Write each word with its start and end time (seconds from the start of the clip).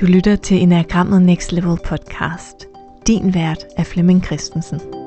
Du 0.00 0.06
lytter 0.06 0.36
til 0.36 0.62
Enagrammet 0.62 1.22
Next 1.22 1.52
Level 1.52 1.78
podcast. 1.84 2.66
Din 3.06 3.34
vært 3.34 3.66
er 3.76 3.84
Flemming 3.84 4.24
Christensen. 4.24 4.99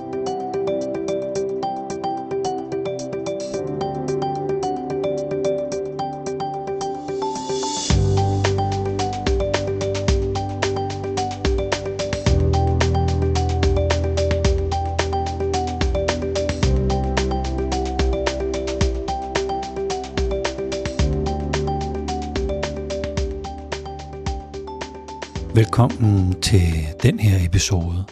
Velkommen 25.55 26.41
til 26.41 26.95
den 27.03 27.19
her 27.19 27.45
episode. 27.45 28.05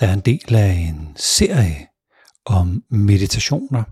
Der 0.00 0.06
er 0.06 0.12
en 0.12 0.20
del 0.20 0.54
af 0.54 0.70
en 0.70 1.12
serie 1.16 1.86
om 2.44 2.84
meditationer 2.90 3.82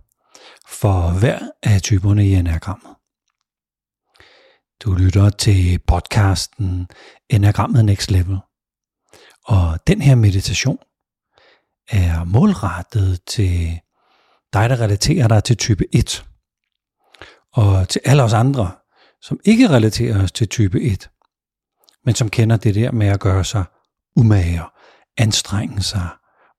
for 0.68 1.18
hver 1.18 1.38
af 1.62 1.82
typerne 1.82 2.26
i 2.26 2.34
enagrammet. 2.34 2.90
Du 4.84 4.94
lytter 4.94 5.30
til 5.30 5.78
podcasten 5.86 6.88
Enagrammet 7.30 7.84
Next 7.84 8.10
Level. 8.10 8.38
Og 9.44 9.78
den 9.86 10.02
her 10.02 10.14
meditation 10.14 10.78
er 11.88 12.24
målrettet 12.24 13.24
til 13.26 13.80
dig, 14.52 14.70
der 14.70 14.80
relaterer 14.80 15.28
dig 15.28 15.44
til 15.44 15.56
type 15.56 15.84
1. 15.92 16.24
Og 17.52 17.88
til 17.88 18.00
alle 18.04 18.22
os 18.22 18.32
andre, 18.32 18.72
som 19.22 19.40
ikke 19.44 19.68
relaterer 19.68 20.22
os 20.22 20.32
til 20.32 20.48
type 20.48 20.80
1 20.80 21.10
men 22.04 22.14
som 22.14 22.30
kender 22.30 22.56
det 22.56 22.74
der 22.74 22.92
med 22.92 23.06
at 23.06 23.20
gøre 23.20 23.44
sig 23.44 23.64
umage, 24.16 24.62
anstrenge 25.16 25.82
sig 25.82 26.08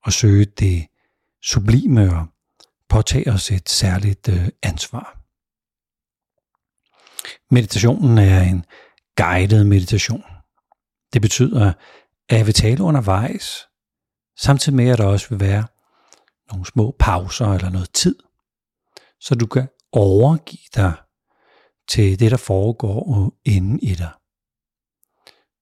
og 0.05 0.13
søge 0.13 0.45
det 0.45 0.87
sublime 1.43 2.19
og 2.19 2.25
påtage 2.89 3.31
os 3.31 3.52
et 3.52 3.69
særligt 3.69 4.29
øh, 4.29 4.47
ansvar. 4.63 5.21
Meditationen 7.52 8.17
er 8.17 8.41
en 8.41 8.65
guided 9.15 9.63
meditation. 9.63 10.23
Det 11.13 11.21
betyder, 11.21 11.73
at 12.30 12.37
jeg 12.37 12.45
vil 12.45 12.53
tale 12.53 12.83
undervejs, 12.83 13.67
samtidig 14.37 14.75
med 14.75 14.89
at 14.89 14.97
der 14.97 15.05
også 15.05 15.30
vil 15.30 15.39
være 15.39 15.67
nogle 16.52 16.65
små 16.65 16.95
pauser 16.99 17.53
eller 17.53 17.69
noget 17.69 17.89
tid, 17.93 18.15
så 19.19 19.35
du 19.35 19.45
kan 19.45 19.67
overgive 19.91 20.69
dig 20.75 20.93
til 21.87 22.19
det, 22.19 22.31
der 22.31 22.37
foregår 22.37 23.33
inde 23.45 23.80
i 23.81 23.95
dig. 23.95 24.11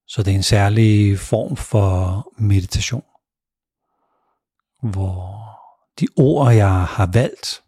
Så 0.08 0.23
det 0.23 0.32
er 0.32 0.36
en 0.36 0.44
særlig 0.44 1.20
form 1.20 1.58
for 1.58 2.28
meditation, 2.38 3.06
hvor 4.92 5.44
de 6.00 6.08
ord, 6.18 6.54
jeg 6.54 6.86
har 6.86 7.09
valgt, 7.14 7.64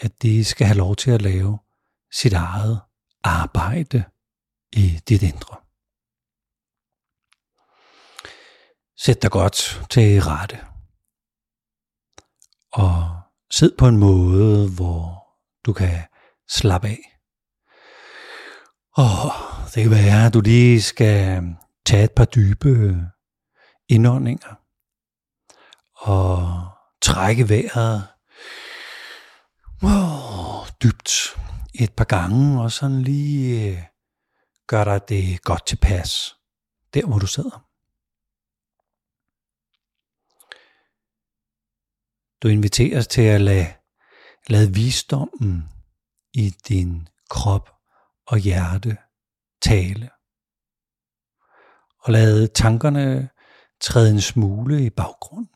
at 0.00 0.22
de 0.22 0.44
skal 0.44 0.66
have 0.66 0.78
lov 0.78 0.96
til 0.96 1.10
at 1.10 1.22
lave 1.22 1.58
sit 2.12 2.32
eget 2.32 2.80
arbejde 3.24 4.04
i 4.72 5.00
dit 5.08 5.22
indre. 5.22 5.56
Sæt 8.96 9.22
dig 9.22 9.30
godt 9.30 9.86
til 9.90 10.22
rette. 10.22 10.58
Og 12.72 13.20
sid 13.50 13.76
på 13.78 13.88
en 13.88 13.96
måde, 13.96 14.70
hvor 14.76 15.26
du 15.66 15.72
kan 15.72 16.02
slappe 16.48 16.88
af. 16.88 17.19
Og 18.92 19.32
det 19.74 19.82
kan 19.82 19.90
være, 19.90 20.26
at 20.26 20.34
du 20.34 20.40
lige 20.40 20.82
skal 20.82 21.42
øh, 21.42 21.50
tage 21.86 22.04
et 22.04 22.12
par 22.12 22.24
dybe 22.24 22.68
øh, 22.68 22.96
indåndinger 23.88 24.54
og 25.94 26.68
trække 27.02 27.48
vejret 27.48 28.08
oh, 29.82 30.68
dybt 30.82 31.36
et 31.74 31.92
par 31.92 32.04
gange, 32.04 32.62
og 32.62 32.72
sådan 32.72 33.02
lige 33.02 33.70
øh, 33.70 33.82
gør 34.66 34.84
dig 34.84 35.08
det 35.08 35.42
godt 35.42 35.66
tilpas, 35.66 36.36
der 36.94 37.06
hvor 37.06 37.18
du 37.18 37.26
sidder. 37.26 37.66
Du 42.42 42.48
inviteres 42.48 43.06
til 43.06 43.22
at 43.22 43.40
lade, 43.40 43.66
lade 44.48 44.74
visdommen 44.74 45.68
i 46.34 46.50
din 46.50 47.08
krop 47.28 47.79
og 48.32 48.38
hjerte 48.38 48.92
tale. 49.62 50.10
Og 52.04 52.12
lade 52.12 52.48
tankerne 52.48 53.30
træde 53.80 54.10
en 54.10 54.20
smule 54.20 54.86
i 54.86 54.90
baggrunden. 54.90 55.54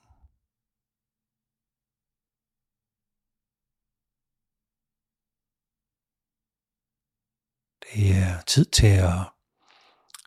Det 7.87 8.05
er 8.23 8.43
tid 8.43 8.65
til 8.65 8.93
at 9.11 9.21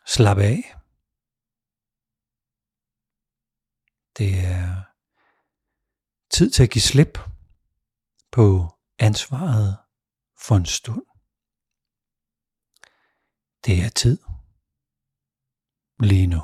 slappe 0.06 0.42
af. 0.42 0.62
Det 4.18 4.30
er 4.54 4.68
tid 6.30 6.50
til 6.50 6.62
at 6.62 6.70
give 6.70 6.82
slip 6.82 7.18
på 8.32 8.44
ansvaret 8.98 9.76
for 10.44 10.56
en 10.56 10.66
stund. 10.66 11.07
Det 13.66 13.84
er 13.84 13.88
tid. 13.88 14.18
Lige 16.00 16.26
nu. 16.26 16.40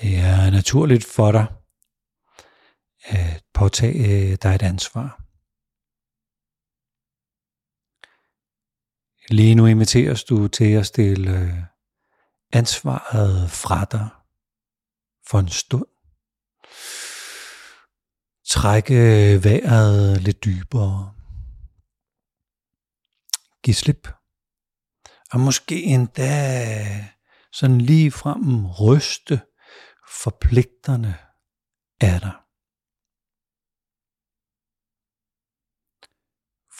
Det 0.00 0.16
er 0.18 0.50
naturligt 0.50 1.04
for 1.04 1.32
dig 1.32 1.46
at 3.04 3.44
påtage 3.54 4.32
øh, 4.32 4.38
dig 4.42 4.54
et 4.54 4.62
ansvar. 4.62 5.22
Lige 9.28 9.54
nu 9.54 9.66
inviteres 9.66 10.24
du 10.24 10.48
til 10.48 10.72
at 10.72 10.86
stille 10.86 11.30
øh, 11.30 11.58
ansvaret 12.52 13.50
fra 13.50 13.84
dig 13.84 14.08
for 15.26 15.38
en 15.38 15.48
stund. 15.48 15.86
Trække 18.44 18.94
øh, 18.94 19.44
vejret 19.44 20.22
lidt 20.22 20.44
dybere 20.44 21.14
give 23.62 23.74
slip. 23.74 24.08
Og 25.32 25.40
måske 25.40 25.82
endda 25.82 27.12
sådan 27.52 27.80
lige 27.80 28.10
frem 28.10 28.66
ryste 28.66 29.40
forpligterne 30.22 31.18
af 32.00 32.20
dig. 32.20 32.36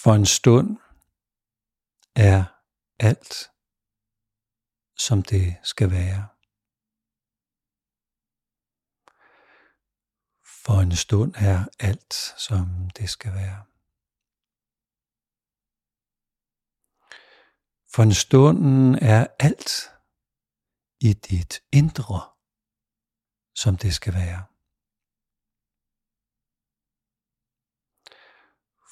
For 0.03 0.15
en 0.15 0.27
stund 0.27 0.79
er 2.17 2.45
alt, 2.99 3.51
som 4.97 5.23
det 5.23 5.57
skal 5.63 5.91
være. 5.91 6.29
For 10.65 10.81
en 10.81 10.97
stund 10.97 11.35
er 11.37 11.67
alt, 11.79 12.15
som 12.47 12.91
det 12.97 13.11
skal 13.11 13.35
være. 13.35 13.72
For 17.95 18.03
en 18.03 18.15
er 18.95 19.27
alt 19.39 19.71
i 21.01 21.13
dit 21.13 21.63
indre, 21.73 22.21
som 23.55 23.77
det 23.77 23.95
skal 23.95 24.15
være. 24.15 24.45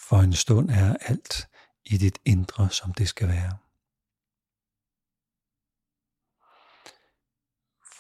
For 0.09 0.17
en 0.17 0.33
stund 0.33 0.71
er 0.71 0.97
alt 0.97 1.49
i 1.85 1.97
dit 1.97 2.19
indre, 2.25 2.71
som 2.71 2.93
det 2.95 3.09
skal 3.09 3.29
være. 3.29 3.59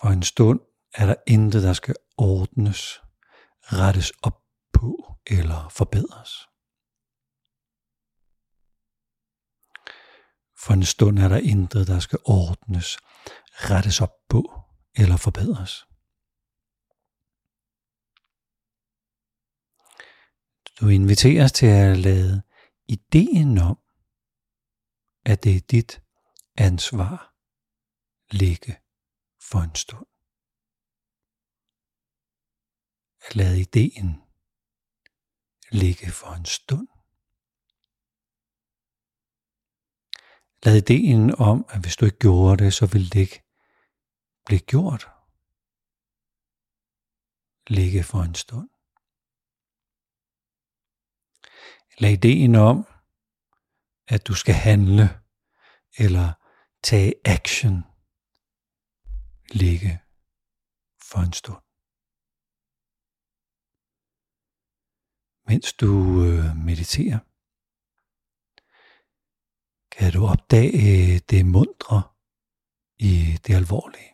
For 0.00 0.08
en 0.08 0.22
stund 0.22 0.60
er 0.94 1.06
der 1.06 1.14
intet, 1.26 1.62
der 1.62 1.72
skal 1.72 1.94
ordnes, 2.16 3.00
rettes 3.62 4.10
op 4.10 4.42
på 4.72 5.20
eller 5.26 5.68
forbedres. 5.68 6.49
For 10.60 10.74
en 10.74 10.84
stund 10.84 11.18
er 11.18 11.28
der 11.28 11.36
intet, 11.36 11.86
der 11.86 12.00
skal 12.00 12.18
ordnes, 12.24 12.98
rettes 13.52 14.00
op 14.00 14.14
på 14.28 14.62
eller 14.94 15.16
forbedres. 15.16 15.86
Du 20.80 20.88
inviteres 20.88 21.52
til 21.52 21.66
at 21.66 21.98
lade 21.98 22.42
ideen 22.88 23.58
om, 23.58 23.78
at 25.24 25.44
det 25.44 25.56
er 25.56 25.60
dit 25.60 26.02
ansvar, 26.56 27.34
ligge 28.30 28.76
for 29.50 29.58
en 29.58 29.74
stund. 29.74 30.06
At 33.26 33.36
lade 33.36 33.60
ideen 33.60 34.22
ligge 35.70 36.10
for 36.10 36.32
en 36.32 36.44
stund. 36.44 36.88
Lad 40.64 40.76
ideen 40.76 41.34
om, 41.34 41.66
at 41.68 41.80
hvis 41.80 41.96
du 41.96 42.04
ikke 42.04 42.18
gjorde 42.18 42.64
det, 42.64 42.74
så 42.74 42.86
ville 42.86 43.08
det 43.08 43.20
ikke 43.20 43.42
blive 44.46 44.60
gjort, 44.60 45.08
ligge 47.66 48.02
for 48.02 48.22
en 48.22 48.34
stund. 48.34 48.68
Lad 51.98 52.12
ideen 52.12 52.54
om, 52.54 52.86
at 54.08 54.26
du 54.26 54.34
skal 54.34 54.54
handle 54.54 55.20
eller 55.98 56.32
tage 56.82 57.14
action, 57.24 57.84
ligge 59.50 60.02
for 61.02 61.18
en 61.18 61.32
stund. 61.32 61.62
Mens 65.48 65.72
du 65.72 65.90
øh, 66.24 66.56
mediterer, 66.56 67.18
kan 70.00 70.12
du 70.12 70.26
opdage 70.26 70.72
øh, 70.90 71.20
det 71.30 71.46
mundre 71.46 72.02
i 72.98 73.12
det 73.46 73.54
alvorlige. 73.54 74.12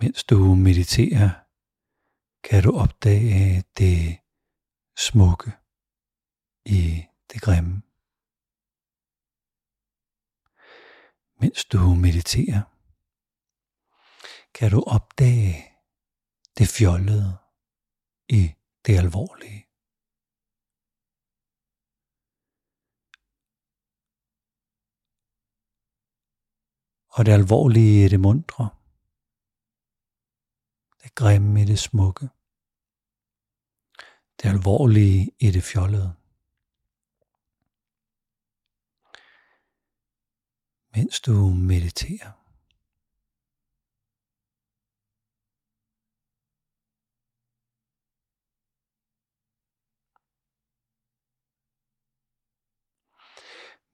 Mens 0.00 0.24
du 0.24 0.54
mediterer, 0.54 1.30
kan 2.48 2.62
du 2.62 2.70
opdage 2.84 3.56
øh, 3.56 3.62
det 3.78 4.18
smukke 5.06 5.50
i 6.66 7.04
det 7.30 7.40
grimme. 7.42 7.82
Mens 11.40 11.64
du 11.64 11.94
mediterer, 12.06 12.62
kan 14.54 14.70
du 14.70 14.80
opdage 14.86 15.54
det 16.58 16.68
fjollede 16.68 17.38
i 18.28 18.42
det 18.86 18.98
alvorlige. 18.98 19.63
Og 27.16 27.26
det 27.26 27.32
alvorlige 27.32 28.04
i 28.04 28.08
det 28.08 28.20
mundre. 28.20 28.68
Det 31.02 31.14
grimme 31.14 31.62
i 31.62 31.64
det 31.64 31.78
smukke. 31.78 32.28
Det 34.42 34.48
alvorlige 34.48 35.30
i 35.40 35.50
det 35.50 35.62
fjollede. 35.62 36.14
Mens 40.94 41.20
du 41.20 41.32
mediterer. 41.50 42.32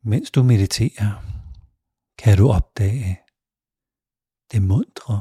Mens 0.02 0.30
du 0.30 0.42
mediterer, 0.42 1.29
kan 2.22 2.36
du 2.38 2.48
opdage 2.48 3.12
det 4.50 4.62
mundre 4.62 5.16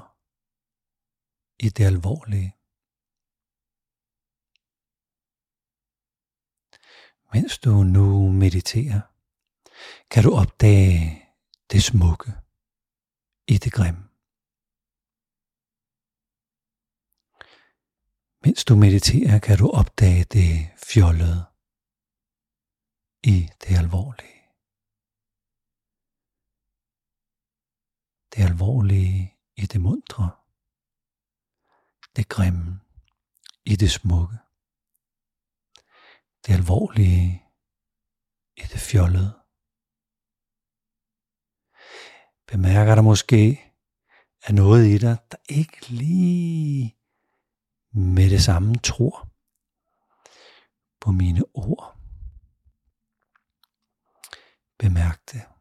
i 1.60 1.70
det 1.70 1.86
alvorlige. 1.86 2.52
Mens 7.34 7.60
du 7.60 7.84
nu 7.84 8.32
mediterer, 8.32 9.02
kan 10.12 10.24
du 10.24 10.32
opdage 10.34 11.26
det 11.72 11.84
smukke 11.84 12.32
i 13.48 13.58
det 13.58 13.74
grimme. 13.74 14.06
Mens 18.44 18.66
du 18.66 18.76
mediterer, 18.76 19.40
kan 19.40 19.58
du 19.58 19.70
opdage 19.70 20.24
det 20.24 20.52
fjollede 20.78 21.46
i 23.24 23.50
det 23.62 23.78
alvorlige. 23.78 24.39
Det 28.36 28.44
alvorlige 28.44 29.38
i 29.56 29.66
det 29.66 29.82
mundre, 29.82 30.32
det 32.16 32.30
grimme 32.30 32.80
i 33.66 33.76
det 33.76 33.92
smukke, 33.92 34.38
det 36.46 36.54
alvorlige 36.54 37.44
i 38.58 38.62
det 38.62 38.80
fjollede. 38.80 39.34
Bemærker 42.48 42.96
der 42.96 43.02
måske, 43.02 43.74
at 44.42 44.56
noget 44.56 44.88
i 44.88 44.98
dig, 44.98 45.18
der 45.32 45.38
ikke 45.50 45.90
lige 45.90 46.98
med 47.92 48.30
det 48.30 48.44
samme 48.44 48.76
tror 48.76 49.30
på 51.02 51.12
mine 51.12 51.44
ord. 51.54 51.98
Bemærk 54.80 55.32
det. 55.32 55.59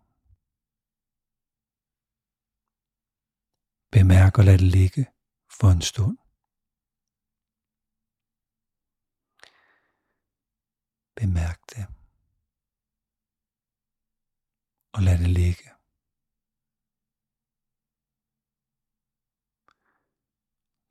Bemærk 3.93 4.39
og 4.39 4.45
lad 4.45 4.59
det 4.59 4.71
ligge 4.79 5.07
for 5.59 5.69
en 5.71 5.83
stund. 5.83 6.19
Bemærk 11.17 11.61
det. 11.73 11.85
Og 14.93 15.03
lad 15.03 15.19
det 15.19 15.31
ligge. 15.31 15.69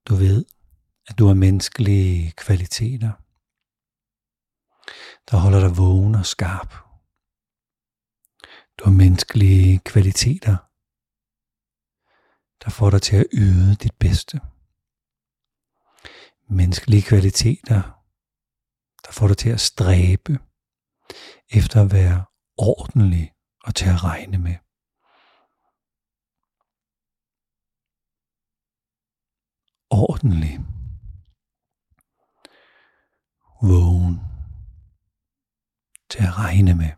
Du 0.08 0.16
ved, 0.16 0.46
at 1.08 1.20
du 1.20 1.28
har 1.28 1.34
menneskelige 1.34 2.32
kvaliteter, 2.32 3.14
der 5.32 5.38
holder 5.38 5.60
dig 5.60 5.78
vågen 5.78 6.16
og 6.16 6.26
skarp. 6.26 6.72
Du 8.78 8.84
har 8.84 8.92
menneskelige 8.92 9.80
kvaliteter, 9.80 10.67
der 12.64 12.70
får 12.70 12.90
dig 12.90 13.02
til 13.02 13.16
at 13.16 13.28
yde 13.34 13.76
dit 13.76 13.96
bedste. 14.00 14.42
Menneskelige 16.50 17.02
kvaliteter, 17.02 17.82
der 19.06 19.12
får 19.12 19.28
dig 19.28 19.38
til 19.38 19.50
at 19.50 19.60
stræbe 19.60 20.34
efter 21.50 21.82
at 21.82 21.92
være 21.92 22.26
ordentlig 22.58 23.34
og 23.64 23.76
til 23.76 23.90
at 23.90 24.04
regne 24.04 24.38
med. 24.38 24.56
Ordentlig. 29.90 30.54
Vågen. 33.62 34.16
Til 36.10 36.24
at 36.24 36.38
regne 36.38 36.74
med. 36.74 36.92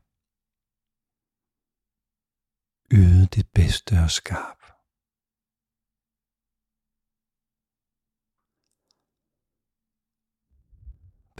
Yde 2.91 3.25
dit 3.25 3.50
bedste 3.53 4.00
og 4.03 4.12
skarp. 4.12 4.58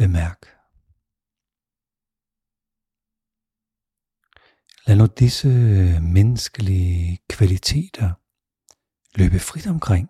Bemærk. 0.02 0.42
Lad 4.88 4.96
nu 4.98 5.06
disse 5.06 5.50
menneskelige 6.00 7.20
kvaliteter 7.30 8.10
løbe 9.20 9.40
frit 9.40 9.68
omkring. 9.68 10.10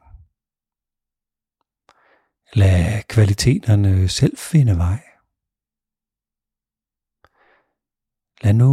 Lad 2.54 3.04
kvaliteterne 3.04 4.10
selv 4.10 4.38
finde 4.38 4.78
vej. 4.78 5.02
Lad 8.44 8.54
nu 8.54 8.72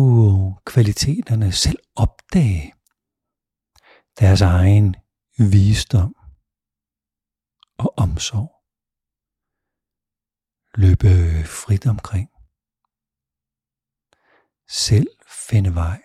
kvaliteterne 0.64 1.52
selv 1.52 1.78
opdage 1.94 2.74
deres 4.20 4.40
egen 4.40 4.96
visdom 5.52 6.14
og 7.78 7.94
omsorg 7.96 8.55
løbe 10.76 11.44
frit 11.44 11.86
omkring. 11.86 12.30
Selv 14.68 15.06
finde 15.28 15.74
vej 15.74 16.02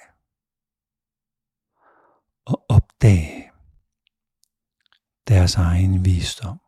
og 2.46 2.66
opdage 2.70 3.52
deres 5.28 5.56
egen 5.56 6.06
visdom 6.06 6.60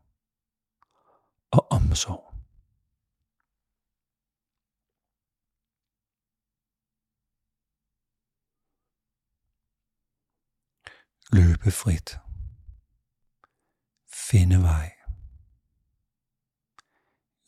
og 1.51 1.71
omsorg. 1.71 2.33
Løbe 11.31 11.71
frit. 11.71 12.19
Finde 14.29 14.61
vej 14.61 15.02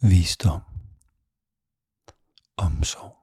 visdom, 0.10 0.62
omsorg. 2.58 3.16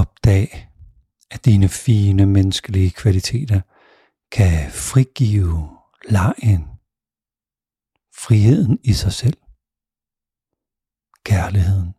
Opdag, 0.00 0.48
at 1.30 1.44
dine 1.44 1.68
fine 1.68 2.26
menneskelige 2.26 2.90
kvaliteter 2.90 3.60
kan 4.32 4.70
frigive 4.70 5.78
lejen 6.08 6.76
friheden 8.26 8.78
i 8.84 8.92
sig 8.92 9.12
selv. 9.12 9.38
Kærligheden. 11.24 11.95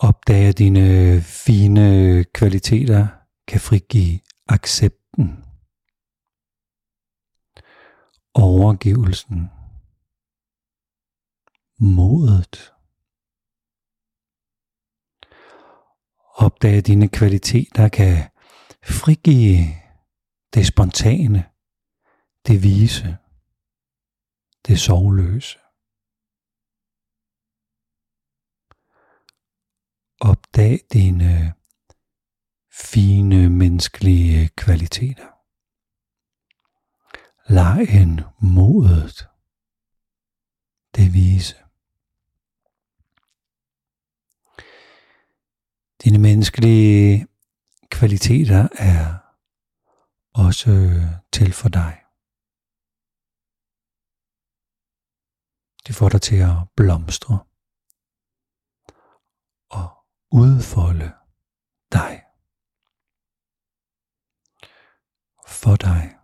Opdage 0.00 0.52
dine 0.52 1.20
fine 1.22 2.24
kvaliteter 2.24 3.06
kan 3.46 3.60
frigive 3.60 4.20
accepten, 4.48 5.44
overgivelsen, 8.34 9.50
modet. 11.78 12.72
Opdage 16.34 16.80
dine 16.80 17.08
kvaliteter 17.08 17.88
kan 17.88 18.30
frigive 18.82 19.58
det 20.54 20.66
spontane, 20.66 21.44
det 22.46 22.62
vise, 22.62 23.16
det 24.66 24.80
sovløse. 24.80 25.58
Opdag 30.20 30.80
dine 30.92 31.54
fine 32.72 33.48
menneskelige 33.48 34.48
kvaliteter. 34.48 35.28
Lejen 37.52 38.20
modet, 38.40 39.28
det 40.96 41.14
vise. 41.14 41.56
Dine 46.04 46.18
menneskelige 46.18 47.26
kvaliteter 47.90 48.68
er 48.72 49.18
også 50.34 50.70
til 51.32 51.52
for 51.52 51.68
dig. 51.68 52.02
De 55.86 55.92
får 55.92 56.08
dig 56.08 56.22
til 56.22 56.36
at 56.36 56.56
blomstre 56.76 57.47
udfolde 60.32 61.14
dig. 61.92 62.24
For 65.46 65.76
dig. 65.76 66.18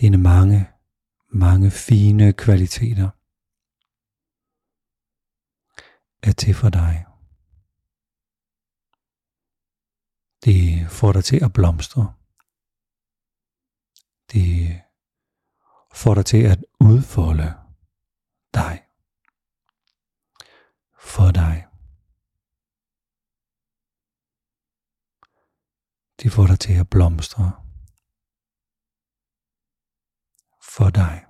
Dine 0.00 0.16
mange, 0.18 0.70
mange 1.28 1.70
fine 1.70 2.32
kvaliteter 2.32 3.10
er 6.22 6.32
til 6.32 6.54
for 6.54 6.70
dig. 6.70 7.06
Det 10.44 10.90
får 10.90 11.12
dig 11.12 11.24
til 11.24 11.44
at 11.44 11.52
blomstre. 11.52 12.14
Det 14.32 14.82
får 15.94 16.14
dig 16.14 16.26
til 16.26 16.42
at 16.52 16.64
udfolde 16.80 17.50
dig. 18.54 18.86
For 20.98 21.30
dig. 21.32 21.66
De 26.22 26.30
får 26.30 26.46
dig 26.46 26.60
til 26.60 26.72
at 26.72 26.90
blomstre. 26.90 27.52
For 30.76 30.90
dig. 30.90 31.26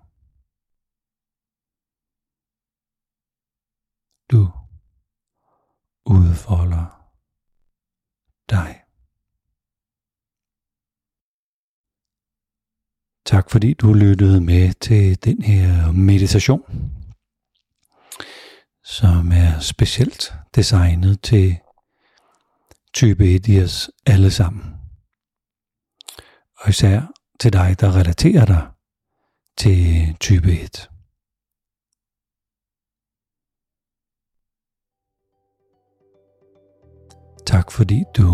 Du 4.30 4.50
udfolder 6.04 6.84
dig. 8.50 8.84
Tak 13.24 13.50
fordi 13.50 13.74
du 13.74 13.92
lyttede 13.92 14.40
med 14.40 14.74
til 14.80 15.24
den 15.24 15.42
her 15.42 15.92
meditation, 15.92 16.92
som 18.84 19.32
er 19.32 19.60
specielt 19.60 20.32
designet 20.54 21.22
til 21.22 21.58
type 22.94 23.34
1 23.34 23.62
os 23.64 23.90
alle 24.06 24.30
sammen. 24.30 24.79
Og 26.60 26.68
især 26.68 27.00
til 27.40 27.52
dig, 27.52 27.80
der 27.80 27.96
relaterer 27.96 28.46
dig 28.46 28.68
til 29.58 30.16
type 30.20 30.52
1. 30.52 30.90
Tak 37.46 37.72
fordi 37.72 38.04
du 38.16 38.28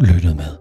lyttede 0.00 0.34
med. 0.34 0.59